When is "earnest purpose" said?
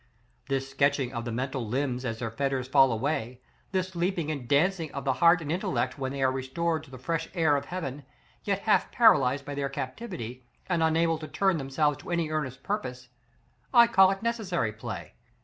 12.31-13.09